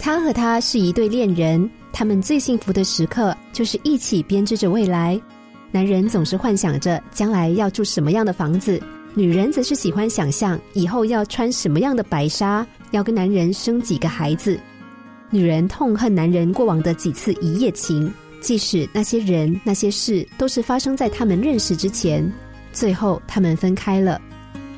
[0.00, 5.20] 他和她是一对恋人，他们最幸福的时刻就是一起编织着未来。
[5.70, 8.82] 男人总是幻想着将来要住什么样的房子，
[9.14, 14.58] 女人则是喜欢想象以后要穿什么样的白纱，要跟男人生几个孩子。
[15.28, 22.26] 女人痛恨男人过往的几次一夜情，即使那些人那些事都是发生在他们认识之前。
[22.72, 24.18] 最后，他们分开了。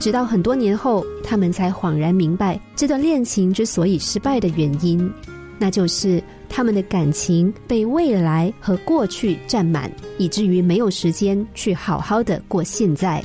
[0.00, 5.12] 直到很多年后，他们才恍然明白这段恋情之所以失败的原因，
[5.58, 13.22] 那就是他们的感情被未来和过去占满，以至于没有时间去好好的过现在。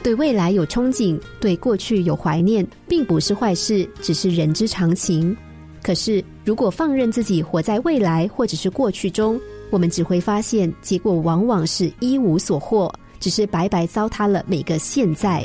[0.00, 5.36] 对未来有憧憬，对过去有怀念，并不是坏事，只是人之常情。
[5.82, 15.44] 可是，如果放任自己活在未来或者是过去中，我们只会发现结果往往是一无所获，只是白白糟蹋了每个现在。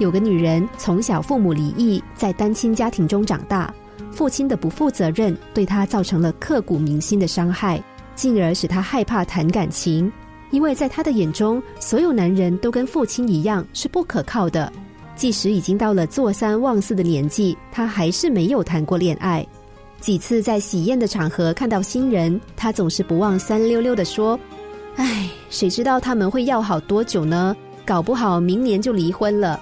[0.00, 3.72] 有个女人从小父母离异，在单亲家庭中长大，
[4.10, 7.78] 父亲的不负责任对她造成了刻骨铭心的伤害，
[8.14, 10.10] 进而使她害怕谈感情，
[10.50, 14.72] 因为在她的眼中，所有男人都跟父亲一样是不可靠的。
[15.16, 19.46] 即使已经到了坐三望四的年纪，她还是没有谈过恋爱。
[20.00, 24.40] 几次在喜宴的场合看到新人，她总是不忘三溜溜的说
[24.96, 27.54] ：“唉，谁知道他们会要好多久呢？
[27.84, 29.60] 搞不好明年就离婚了。”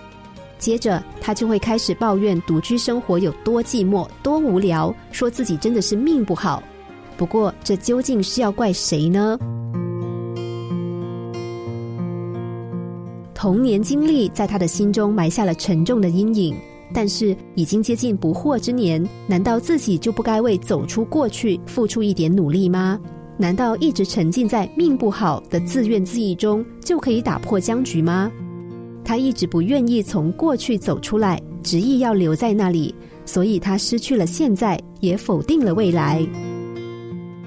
[0.59, 6.62] 接着，他就会开始抱怨独居生活有多寂寞、多无聊，说自己真的是命不好。
[7.17, 9.39] 不过，这究竟是要怪谁呢？
[13.34, 16.56] 童年经历在他的心中埋下了沉重的阴影。
[16.92, 22.98] 但是，已经接近不惑之年，难道自己就不该为走出过去付出一点努力吗？
[23.36, 28.33] 难道一直沉浸在命不好的自怨自艾中就可以打破僵局吗？
[29.09, 36.23] 他一直不愿意从过去走出来，执意要留在那里，所以他失去了现在，也否定了未来。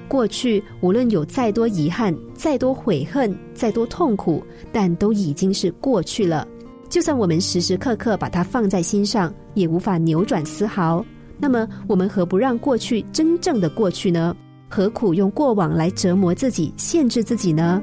[0.08, 4.42] 过去无论有再多遗憾、再多悔恨、再多痛苦，
[4.72, 6.48] 但都已经是过去了。
[6.88, 11.06] 就算我们时时刻刻把它放在心上，也无法扭转丝毫。
[11.38, 14.36] 那么，我们何不让过去真正的过去呢？
[14.68, 17.80] 何苦用过往来折磨自己、限制自己呢？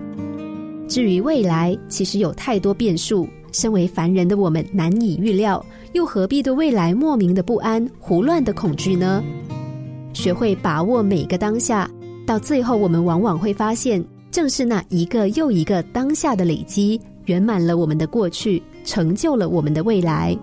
[0.85, 3.25] 至于未来，其实有太多变数。
[3.51, 9.23] 身为凡人的我们难以预料，又何必对未来莫名的不安、胡乱的恐惧呢？
[10.13, 11.89] 学会把握每个当下，
[12.25, 20.37] 到最后，我们往往会发现，正是那一个又一个当下的累积，圆满了我们的过去，成就了我们的未来。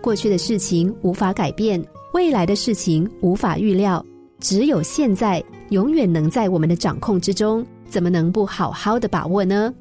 [0.00, 1.82] 过去的事情无法改变，
[2.12, 4.04] 未来的事情无法预料，
[4.40, 9.72] 只有现在永远能在我们的掌控之中，怎么能不好好的把握呢？